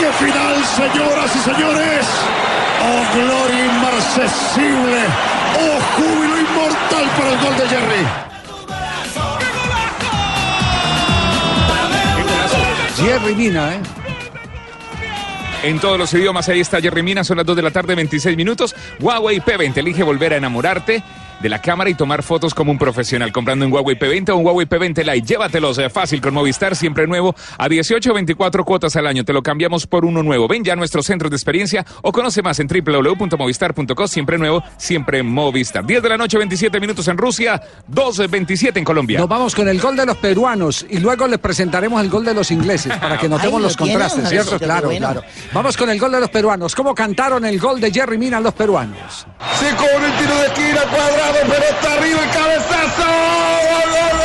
qué 0.00 0.08
final, 0.24 0.56
señoras 0.64 1.28
y 1.36 1.40
señores. 1.44 2.06
Oh, 2.84 3.02
gloria 3.16 3.64
inmarcesible. 3.66 5.00
Oh, 5.56 5.78
júbilo 5.96 6.38
inmortal 6.38 7.06
para 7.16 7.30
el 7.30 7.38
gol 7.38 7.56
de 7.56 7.68
Jerry. 7.68 8.13
Jerry 12.96 13.34
Mina, 13.34 13.74
¿eh? 13.74 13.80
En 15.64 15.80
todos 15.80 15.98
los 15.98 16.12
idiomas, 16.12 16.48
ahí 16.48 16.60
está 16.60 16.80
Jerry 16.80 17.02
Mina, 17.02 17.24
son 17.24 17.38
las 17.38 17.46
2 17.46 17.56
de 17.56 17.62
la 17.62 17.70
tarde, 17.70 17.94
26 17.94 18.36
minutos. 18.36 18.74
Huawei 19.00 19.40
P20, 19.40 19.78
elige 19.78 20.02
volver 20.02 20.34
a 20.34 20.36
enamorarte 20.36 21.02
de 21.44 21.50
la 21.50 21.60
cámara 21.60 21.90
y 21.90 21.94
tomar 21.94 22.22
fotos 22.22 22.54
como 22.54 22.72
un 22.72 22.78
profesional. 22.78 23.30
Comprando 23.30 23.66
un 23.66 23.72
Huawei 23.72 23.98
P20 23.98 24.30
o 24.30 24.36
un 24.36 24.46
Huawei 24.46 24.66
P20 24.66 25.04
Lite, 25.04 25.26
llévatelos 25.26 25.76
eh, 25.76 25.90
fácil 25.90 26.22
con 26.22 26.32
Movistar, 26.32 26.74
siempre 26.74 27.06
nuevo, 27.06 27.34
a 27.58 27.68
18 27.68 28.10
o 28.10 28.14
24 28.14 28.64
cuotas 28.64 28.96
al 28.96 29.06
año. 29.06 29.26
Te 29.26 29.34
lo 29.34 29.42
cambiamos 29.42 29.86
por 29.86 30.06
uno 30.06 30.22
nuevo. 30.22 30.48
Ven 30.48 30.64
ya 30.64 30.72
a 30.72 30.76
nuestros 30.76 31.04
centros 31.04 31.30
de 31.30 31.36
experiencia 31.36 31.84
o 32.00 32.12
conoce 32.12 32.40
más 32.40 32.60
en 32.60 32.66
www.movistar.co. 32.66 34.08
Siempre 34.08 34.38
nuevo, 34.38 34.62
siempre 34.78 35.22
Movistar. 35.22 35.84
10 35.84 36.02
de 36.02 36.08
la 36.08 36.16
noche, 36.16 36.38
27 36.38 36.80
minutos 36.80 37.06
en 37.08 37.18
Rusia, 37.18 37.60
2.27 37.92 38.78
en 38.78 38.84
Colombia. 38.84 39.18
Nos 39.18 39.28
vamos 39.28 39.54
con 39.54 39.68
el 39.68 39.78
gol 39.78 39.96
de 39.96 40.06
los 40.06 40.16
peruanos 40.16 40.86
y 40.88 40.98
luego 40.98 41.26
les 41.26 41.38
presentaremos 41.40 42.02
el 42.02 42.08
gol 42.08 42.24
de 42.24 42.32
los 42.32 42.50
ingleses 42.52 42.96
para 42.96 43.18
que 43.18 43.28
notemos 43.28 43.56
Ay, 43.56 43.60
¿lo 43.60 43.68
los 43.68 43.76
tiene? 43.76 43.92
contrastes, 43.92 44.28
¿cierto? 44.30 44.58
Claro, 44.58 44.86
bueno. 44.86 45.06
claro. 45.06 45.22
Vamos 45.52 45.76
con 45.76 45.90
el 45.90 46.00
gol 46.00 46.12
de 46.12 46.20
los 46.20 46.30
peruanos. 46.30 46.74
¿Cómo 46.74 46.94
cantaron 46.94 47.44
el 47.44 47.58
gol 47.60 47.82
de 47.82 47.92
Jerry 47.92 48.16
Mina 48.16 48.40
los 48.40 48.54
peruanos? 48.54 49.26
Se 49.60 49.68
cobra 49.76 50.06
el 50.06 50.18
tiro 50.18 50.34
de 50.38 50.46
esquina 50.46 50.80
cuadrado, 50.90 51.33
pero 51.42 51.64
está 51.64 51.92
arriba 51.94 52.22
el 52.22 52.30
cabezazo. 52.30 53.02
¡Gol, 53.02 53.90
gol, 53.90 53.90
gol, 53.90 54.10
gol, 54.10 54.18
gol, 54.18 54.23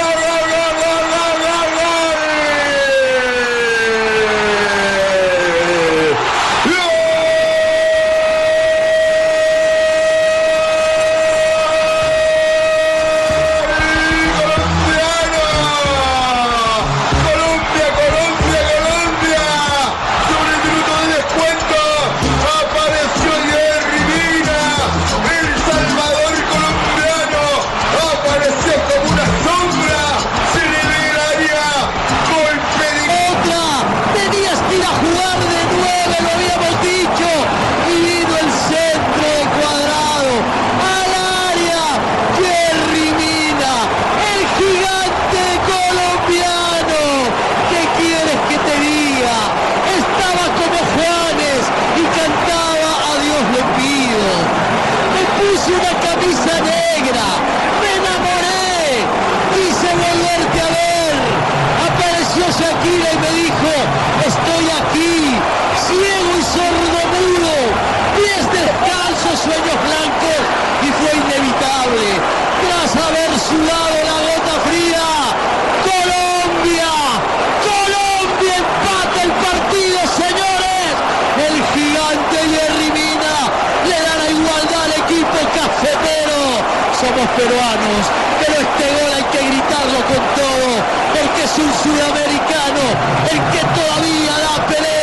peruanos, 87.39 88.03
pero 88.39 88.53
este 88.59 88.85
gol 88.99 89.13
hay 89.15 89.23
que 89.31 89.39
gritarlo 89.47 89.99
con 90.11 90.21
todo, 90.35 90.69
porque 91.15 91.43
es 91.43 91.57
un 91.57 91.71
sudamericano 91.83 92.83
el 93.31 93.39
que 93.51 93.61
todavía 93.79 94.33
da 94.43 94.67
pelea. 94.67 94.98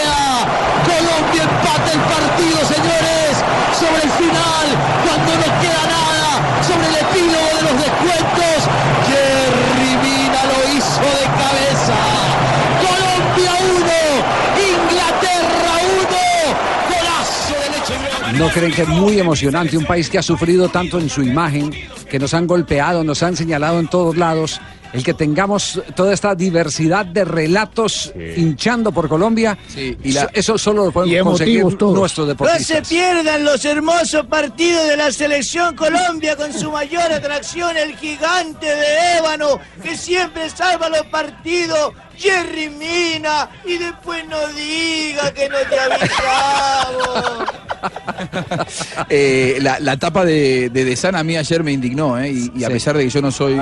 Nos 18.39 18.53
creen 18.53 18.73
que 18.73 18.83
es 18.83 18.89
muy 18.89 19.19
emocionante? 19.19 19.77
Un 19.79 19.85
país 19.87 20.11
que 20.11 20.19
ha 20.19 20.23
sufrido 20.23 20.69
tanto 20.69 20.99
en 20.99 21.09
su 21.09 21.23
imagen, 21.23 21.71
que 22.11 22.19
nos 22.19 22.35
han 22.35 22.47
golpeado, 22.47 23.03
nos 23.03 23.23
han 23.23 23.35
señalado 23.37 23.81
en 23.81 23.89
todos 23.89 24.17
lados. 24.17 24.61
El 24.93 25.03
que 25.03 25.15
tengamos 25.15 25.83
toda 25.95 26.15
esta 26.15 26.35
diversidad 26.35 27.05
de 27.05 27.25
relatos 27.25 28.13
hinchando 28.37 28.93
por 28.93 29.09
Colombia, 29.09 29.59
y 29.77 30.13
la- 30.13 30.31
eso, 30.33 30.57
solo 30.57 30.87
lo 30.87 30.93
podemos 30.93 31.29
conseguir 31.31 31.77
todos. 31.77 31.95
nuestros 31.99 32.27
No 32.27 32.33
se 32.35 32.45
deportistas. 32.45 32.89
pierdan 32.89 33.45
los 33.45 33.65
hermosos 33.65 34.27
partidos 34.27 34.87
de 34.89 34.97
la 34.97 35.11
selección 35.13 35.75
Colombia 35.75 36.37
con 36.37 36.53
su 36.53 36.71
mayor 36.71 37.13
atracción, 37.13 37.77
el 37.77 37.97
gigante 37.97 38.67
de 38.67 39.19
ébano 39.19 39.59
que 39.83 39.97
siempre 39.99 40.49
salva 40.51 40.89
los 40.89 41.05
partidos, 41.07 41.93
Jerry 42.17 42.71
Mina, 42.71 43.51
y 43.67 43.77
después 43.79 44.25
no 44.29 44.39
diga 44.55 45.33
que 45.35 45.49
no 45.49 45.57
te 45.69 45.79
avisamos. 45.79 47.49
Eh, 49.09 49.59
la, 49.61 49.79
la 49.81 49.97
tapa 49.97 50.25
de, 50.25 50.71
de 50.71 50.85
De 50.85 50.97
Sana 50.97 51.21
a 51.21 51.25
mí 51.25 51.37
ayer 51.37 51.63
me 51.63 51.73
indignó, 51.73 52.19
¿eh? 52.19 52.31
y, 52.31 52.53
y 52.57 52.65
a 52.65 52.69
Sí. 52.69 52.73
pesar 52.75 52.97
de 52.97 53.05
que 53.05 53.11
yo 53.11 53.23
no 53.23 53.31
soy, 53.31 53.57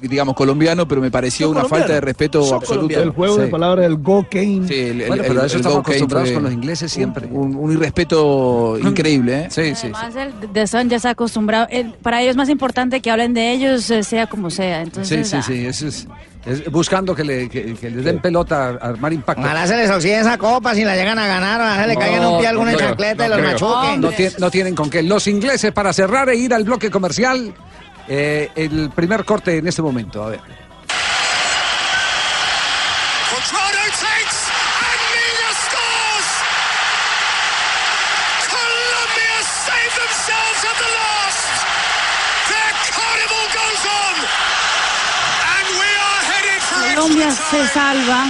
digamos, 0.00 0.34
colombiano, 0.34 0.86
pero 0.86 1.00
me 1.00 1.10
pareció 1.10 1.50
una 1.50 1.64
falta 1.64 1.94
de 1.94 2.00
respeto 2.00 2.54
absoluta. 2.54 3.00
El 3.00 3.10
juego 3.10 3.36
de 3.38 3.46
Sí. 3.46 3.50
palabras 3.50 3.84
del 3.84 3.96
Go 3.96 4.26
Kane. 4.30 4.66
Sí, 4.68 4.74
el- 4.74 4.98
Bueno, 5.08 5.14
el- 5.22 5.28
pero 5.28 5.40
el- 5.40 5.46
eso 5.46 5.54
el 5.56 5.60
estamos 5.60 5.76
Go 5.78 5.82
Kane 5.82 5.96
acostumbrados 5.96 6.30
con 6.32 6.42
los 6.44 6.52
ingleses 6.52 6.92
siempre. 6.92 7.26
Un, 7.30 7.56
un 7.56 7.72
irrespeto 7.72 8.78
increíble, 8.82 9.44
¿eh? 9.44 9.46
Sí, 9.50 9.74
sí. 9.74 9.90
Además, 9.94 10.14
el 10.16 10.50
The 10.52 10.66
Sun 10.66 10.88
ya 10.88 10.98
se 10.98 11.08
ha 11.08 11.12
acostumbrado. 11.12 11.66
el- 11.70 11.92
para 12.02 12.20
ellos 12.20 12.30
es 12.32 12.36
más 12.36 12.48
importante 12.48 13.00
que 13.00 13.10
hablen 13.10 13.34
de 13.34 13.52
ellos, 13.52 13.90
eh, 13.90 14.02
sea 14.02 14.26
como 14.26 14.50
sea. 14.50 14.78
Sí, 14.78 14.82
Entonces, 14.84 15.28
sí, 15.28 15.36
ah, 15.36 15.42
sí, 15.42 15.66
eso 15.66 15.86
es, 15.88 16.06
es 16.46 16.70
buscando 16.70 17.14
que 17.14 17.24
le, 17.24 17.48
que, 17.48 17.74
que 17.74 17.90
les 17.90 18.04
den 18.04 18.20
pelota 18.20 18.70
a 18.80 18.88
armar 18.88 19.12
impacto. 19.12 19.42
Ojalá 19.42 19.66
se 19.66 19.76
les 19.76 19.90
oxide 19.90 20.20
esa 20.20 20.36
copa 20.36 20.74
si 20.74 20.84
la 20.84 20.94
llegan 20.94 21.18
a 21.18 21.26
ganar, 21.26 21.60
ojalá 21.60 21.82
se 21.82 21.88
le 21.88 21.96
caiga 21.96 22.16
en 22.18 22.24
un 22.24 22.38
pie 22.38 22.48
alguna 22.48 22.72
no 22.72 22.78
chancleta 22.78 23.26
y 23.26 23.30
no 23.30 23.36
los 23.36 23.44
creo. 23.44 23.70
machuquen. 23.70 24.00
No, 24.00 24.10
no 24.38 24.50
tienen 24.50 24.74
con 24.74 24.90
qué. 24.90 25.02
Los 25.02 25.26
ingleses, 25.26 25.72
para 25.72 25.92
cerrar 25.92 26.28
e 26.28 26.36
ir 26.36 26.52
al 26.52 26.64
bloque 26.64 26.90
comercial, 26.90 27.54
eh, 28.08 28.50
el 28.54 28.90
primer 28.94 29.24
corte 29.24 29.58
en 29.58 29.66
este 29.66 29.82
momento. 29.82 30.22
A 30.22 30.30
ver. 30.30 30.63
Se 47.30 47.66
salva, 47.68 48.26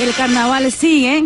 el 0.00 0.12
carnaval 0.14 0.70
sigue 0.72 1.24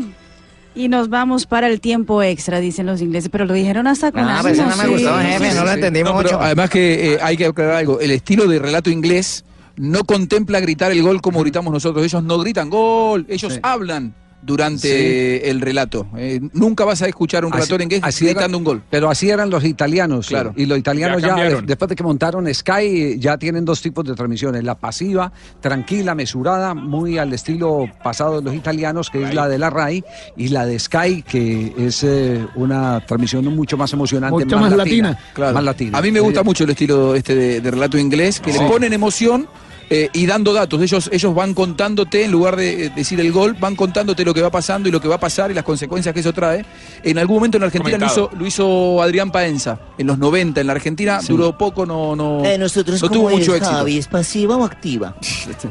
y 0.75 0.89
nos 0.89 1.09
vamos 1.09 1.47
para 1.47 1.69
el 1.69 1.81
tiempo 1.81 2.23
extra, 2.23 2.61
dicen 2.61 2.87
los 2.87 3.01
ingleses. 3.01 3.31
Pero 3.31 3.47
lo 3.47 3.55
dijeron 3.55 3.87
hasta 3.87 4.13
con 4.13 4.23
No, 4.27 4.39
pues 4.43 4.59
no 4.59 4.67
me 4.77 4.85
sí. 4.85 4.89
gustó, 4.91 5.19
jefe, 5.19 5.55
no 5.55 5.65
lo 5.65 5.71
entendimos 5.73 6.13
No, 6.13 6.19
pero 6.19 6.33
mucho. 6.35 6.45
además 6.45 6.71
que 6.71 7.15
eh, 7.15 7.19
hay 7.23 7.37
que 7.37 7.47
aclarar 7.47 7.77
algo. 7.77 8.01
El 8.01 8.11
estilo 8.11 8.47
de 8.47 8.59
relato 8.59 8.91
inglés 8.91 9.45
no 9.77 10.05
contempla 10.05 10.61
gritar 10.61 10.93
el 10.93 11.03
gol 11.03 11.21
como 11.21 11.41
gritamos 11.41 11.73
nosotros. 11.73 12.05
Ellos 12.05 12.23
no 12.23 12.39
gritan 12.39 12.69
gol, 12.71 13.27
ellos 13.29 13.55
Sí. 13.55 13.61
hablan 13.63 14.15
durante 14.43 15.51
el 15.51 15.61
relato. 15.61 16.07
Eh, 16.17 16.41
nunca 16.53 16.85
vas 16.85 17.03
a 17.03 17.07
escuchar 17.09 17.45
a 17.45 17.47
un 17.47 17.53
relator 17.53 17.83
inglés 17.83 18.03
gritando 18.21 18.59
un 18.59 18.65
gol. 18.65 18.83
Pero 18.91 19.11
así 19.11 19.29
eran 19.31 19.51
los 19.51 19.65
italianos. 19.65 20.29
Claro. 20.29 20.53
Y 20.57 20.67
los 20.67 20.79
italianos 20.79 21.23
Ya 21.23 21.35
de- 21.35 21.63
después 21.63 21.89
de 21.89 21.97
que 21.97 22.03
montaron 22.03 22.53
Sky, 22.53 23.19
ya 23.19 23.39
tienen 23.39 23.65
dos 23.65 23.81
tipos 23.83 24.05
de 24.05 24.15
transmisiones. 24.15 24.63
La 24.65 24.75
pasiva, 24.77 25.33
tranquila, 25.61 26.15
mesurada, 26.15 26.75
muy 26.75 27.19
al 27.19 27.33
estilo 27.33 27.87
pasado 28.03 28.39
de 28.41 28.43
los 28.45 28.55
italianos, 28.55 29.11
que 29.11 29.23
es 29.25 29.35
la 29.35 29.49
de 29.49 29.59
la 29.59 29.71
RAI, 29.71 30.05
y 30.37 30.49
la 30.49 30.65
de 30.67 30.79
Sky, 30.79 31.23
que 31.23 31.73
es 31.79 32.05
eh, 32.05 32.47
una 32.55 33.05
transmisión 33.07 33.45
mucho 33.47 33.77
más 33.77 33.93
emocionante. 33.93 34.45
Mucho 34.45 34.59
más 34.59 34.73
latina. 34.77 35.19
Claro. 35.35 35.55
Más 35.55 35.65
latina. 35.65 35.99
A 35.99 36.03
mí 36.03 36.11
me 36.11 36.21
gusta 36.21 36.43
mucho 36.43 36.65
el 36.65 36.71
estilo 36.71 37.15
este 37.15 37.35
de, 37.35 37.61
de 37.61 37.71
relato 37.71 37.99
inglés, 37.99 38.41
que 38.41 38.53
Sí. 38.53 38.59
le 38.59 38.69
ponen 38.69 38.93
emoción 38.93 39.49
eh, 39.89 40.09
y 40.13 40.27
dando 40.27 40.53
datos. 40.53 40.81
Ellos, 40.83 41.09
ellos 41.13 41.35
van 41.35 41.55
contándote, 41.55 42.25
en 42.25 42.33
lugar 42.33 42.57
de 42.57 42.87
eh, 42.87 42.93
decir 42.95 43.21
el 43.21 43.31
gol, 43.31 43.55
van 43.55 43.77
contándote 43.77 44.25
lo 44.25 44.35
que 44.35 44.43
va 44.43 44.51
pasando 44.51 44.89
y 44.89 44.93
lo 44.93 45.01
que 45.01 45.09
va 45.09 45.17
a 45.17 45.21
pasar 45.21 45.51
y 45.51 45.55
las 45.55 45.65
consecuencias 45.65 46.13
que 46.13 46.21
eso 46.21 46.33
trae. 46.33 46.65
En 47.03 47.19
algún 47.19 47.37
momento 47.37 47.57
en 47.57 47.65
Argentina 47.65 47.97
lo 47.99 48.07
hizo, 48.07 48.31
lo 48.37 48.47
hizo 48.47 49.03
Adrián 49.03 49.31
Paenza, 49.31 49.79
en 49.97 50.09
los 50.09 50.19
90 50.19 50.61
en 50.61 50.67
la 50.67 50.73
Argentina, 50.73 51.21
duró 51.27 51.57
poco, 51.57 51.87
no, 51.87 52.17
no, 52.17 52.45
Eh, 52.45 52.59
nosotros, 52.59 53.01
no 53.01 53.09
tuvo 53.09 53.25
¿cómo 53.25 53.37
mucho 53.37 53.55
es, 53.55 53.59
éxito. 53.61 53.77
Javi? 53.77 53.99
¿Es 53.99 54.09
pasiva 54.09 54.57
o 54.57 54.65
activa? 54.65 55.17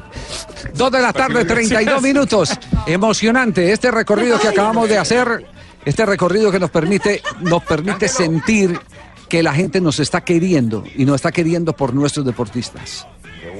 Dos 0.75 0.91
de 0.91 1.01
la 1.01 1.11
tarde, 1.11 1.43
32 1.43 2.01
minutos. 2.01 2.51
Emocionante 2.87 3.71
este 3.71 3.91
recorrido 3.91 4.39
que 4.39 4.47
acabamos 4.47 4.87
de 4.87 4.97
hacer, 4.97 5.45
este 5.83 6.05
recorrido 6.05 6.51
que 6.51 6.59
nos 6.59 6.71
permite, 6.71 7.21
nos 7.41 7.63
permite 7.63 8.07
sentir 8.07 8.79
que 9.27 9.43
la 9.43 9.53
gente 9.53 9.81
nos 9.81 9.99
está 9.99 10.21
queriendo 10.21 10.83
y 10.95 11.05
nos 11.05 11.15
está 11.15 11.31
queriendo 11.31 11.73
por 11.73 11.93
nuestros 11.93 12.25
deportistas. 12.25 13.07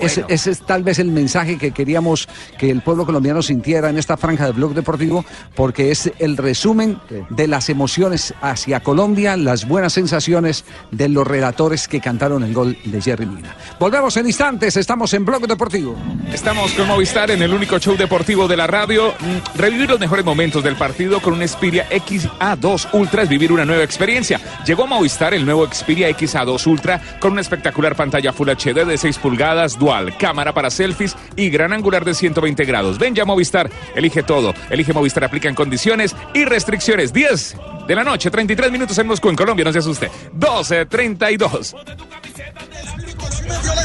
Ese, 0.01 0.25
ese 0.27 0.51
es 0.51 0.61
tal 0.61 0.83
vez 0.83 0.99
el 0.99 1.11
mensaje 1.11 1.57
que 1.57 1.71
queríamos 1.71 2.27
que 2.57 2.69
el 2.69 2.81
pueblo 2.81 3.05
colombiano 3.05 3.41
sintiera 3.41 3.89
en 3.89 3.97
esta 3.97 4.17
franja 4.17 4.45
de 4.45 4.51
blog 4.51 4.73
deportivo, 4.73 5.25
porque 5.55 5.91
es 5.91 6.11
el 6.19 6.37
resumen 6.37 6.99
de 7.29 7.47
las 7.47 7.69
emociones 7.69 8.33
hacia 8.41 8.79
Colombia, 8.81 9.37
las 9.37 9.67
buenas 9.67 9.93
sensaciones 9.93 10.65
de 10.91 11.09
los 11.09 11.25
relatores 11.25 11.87
que 11.87 11.99
cantaron 11.99 12.43
el 12.43 12.53
gol 12.53 12.77
de 12.85 13.01
Jerry 13.01 13.25
Mina. 13.25 13.55
Volvemos 13.79 14.15
en 14.17 14.27
instantes, 14.27 14.77
estamos 14.77 15.13
en 15.13 15.25
blog 15.25 15.47
deportivo. 15.47 15.95
Estamos 16.33 16.73
con 16.73 16.87
Movistar 16.87 17.31
en 17.31 17.41
el 17.41 17.53
único 17.53 17.79
show 17.79 17.95
deportivo 17.95 18.47
de 18.47 18.57
la 18.57 18.67
radio. 18.67 19.13
Mm, 19.19 19.57
Revivir 19.57 19.89
los 19.89 19.99
mejores 19.99 20.25
momentos 20.25 20.63
del 20.63 20.75
partido 20.75 21.19
con 21.19 21.33
un 21.33 21.47
Xperia 21.47 21.87
XA2 21.89 22.89
Ultra 22.93 23.23
es 23.23 23.29
vivir 23.29 23.51
una 23.51 23.65
nueva 23.65 23.83
experiencia. 23.83 24.39
Llegó 24.65 24.83
a 24.83 24.87
Movistar 24.87 25.33
el 25.33 25.45
nuevo 25.45 25.65
Xperia 25.65 26.09
XA2 26.09 26.67
Ultra 26.67 27.01
con 27.19 27.33
una 27.33 27.41
espectacular 27.41 27.95
pantalla 27.95 28.33
Full 28.33 28.49
HD 28.49 28.85
de 28.85 28.97
6 28.97 29.17
pulgadas, 29.19 29.77
cámara 30.19 30.53
para 30.53 30.69
selfies 30.69 31.15
y 31.35 31.49
gran 31.49 31.73
angular 31.73 32.03
de 32.05 32.13
120 32.13 32.65
grados. 32.65 32.97
Ven 32.97 33.15
ya 33.15 33.25
Movistar, 33.25 33.69
elige 33.95 34.23
todo. 34.23 34.53
Elige 34.69 34.93
Movistar, 34.93 35.23
aplican 35.23 35.55
condiciones 35.55 36.15
y 36.33 36.45
restricciones. 36.45 37.13
10 37.13 37.55
de 37.87 37.95
la 37.95 38.03
noche, 38.03 38.31
33 38.31 38.71
minutos 38.71 38.97
en 38.97 39.07
Moscú, 39.07 39.29
en 39.29 39.35
Colombia, 39.35 39.65
no 39.65 39.73
se 39.73 39.79
asuste. 39.79 40.09
12.32. 40.37 41.75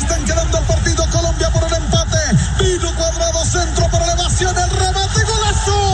Están 0.00 0.24
quedando 0.24 0.58
el 0.58 0.64
partido 0.64 1.04
Colombia 1.12 1.50
por 1.50 1.64
el 1.64 1.74
empate. 1.74 2.18
Vino 2.58 2.94
cuadrado 2.96 3.44
centro 3.44 3.86
para 3.90 4.04
elevación. 4.04 4.56
El 4.56 4.70
remate 4.70 5.24
golazo. 5.24 5.89